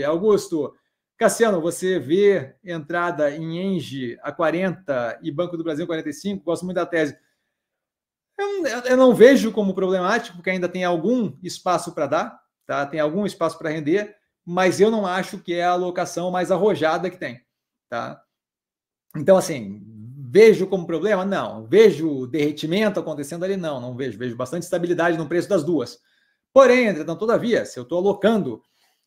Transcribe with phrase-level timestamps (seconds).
[0.00, 0.74] Augusto,
[1.18, 6.76] Cassiano, você vê entrada em Engie a 40 e Banco do Brasil 45, gosto muito
[6.76, 7.18] da tese.
[8.38, 12.86] Eu, eu não vejo como problemático, porque ainda tem algum espaço para dar, tá?
[12.86, 17.10] tem algum espaço para render, mas eu não acho que é a alocação mais arrojada
[17.10, 17.44] que tem.
[17.90, 18.22] Tá?
[19.14, 19.82] Então, assim,
[20.30, 21.22] vejo como problema?
[21.22, 21.66] Não.
[21.66, 23.58] Vejo derretimento acontecendo ali?
[23.58, 24.18] Não, não vejo.
[24.18, 26.00] Vejo bastante estabilidade no preço das duas.
[26.52, 28.62] Porém, entretanto, todavia, se eu estou alocando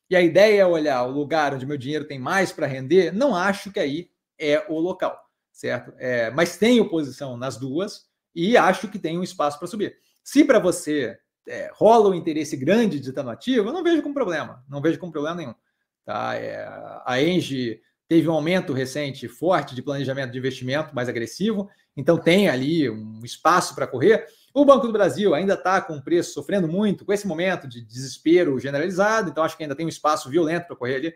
[0.10, 3.36] e a ideia é olhar o lugar onde meu dinheiro tem mais para render, não
[3.36, 5.20] acho que aí é o local,
[5.52, 5.94] certo?
[5.98, 9.98] É, mas tenho posição nas duas e acho que tem um espaço para subir.
[10.24, 14.02] Se para você é, rola um interesse grande de estar no ativo, eu não vejo
[14.02, 15.56] como problema, não vejo como problema nenhum.
[16.04, 16.36] Tá?
[16.36, 16.66] É,
[17.06, 22.50] a Engie teve um aumento recente forte de planejamento de investimento mais agressivo, então tem
[22.50, 24.26] ali um espaço para correr.
[24.54, 27.82] O Banco do Brasil ainda está com o preço sofrendo muito com esse momento de
[27.82, 31.14] desespero generalizado, então acho que ainda tem um espaço violento para correr ali.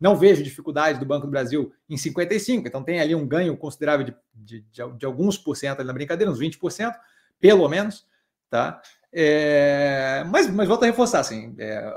[0.00, 4.04] Não vejo dificuldade do Banco do Brasil em 55, então tem ali um ganho considerável
[4.04, 4.66] de, de,
[4.98, 6.92] de, alguns por cento ali na brincadeira, uns 20%,
[7.38, 8.04] pelo menos,
[8.50, 8.82] tá?
[9.12, 11.94] É, mas, mas volto a reforçar, assim, é,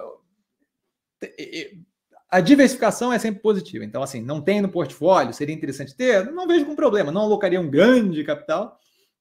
[2.30, 3.86] a diversificação é sempre positiva.
[3.86, 7.62] Então, assim, não tem no portfólio, seria interessante ter, não vejo com problema, não alocaria
[7.62, 8.80] um grande capital,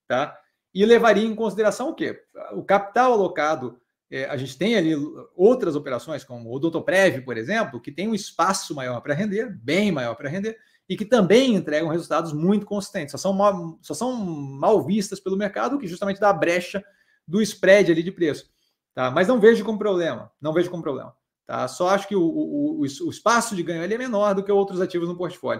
[0.09, 0.39] tá?
[0.75, 2.21] e levaria em consideração o quê?
[2.53, 3.81] O capital alocado.
[4.11, 4.95] É, a gente tem ali
[5.35, 9.91] outras operações, como o Doutorprev, por exemplo, que tem um espaço maior para render, bem
[9.91, 13.13] maior para render, e que também entregam resultados muito consistentes.
[13.13, 16.85] Só são, mal, só são mal vistas pelo mercado, que justamente dá a brecha
[17.27, 18.51] do spread ali de preço.
[18.93, 19.11] Tá?
[19.11, 21.15] Mas não vejo como problema, não vejo como problema.
[21.47, 21.69] Tá?
[21.69, 25.09] Só acho que o, o, o, espaço de ganho é menor do que outros ativos
[25.09, 25.53] no portfólio.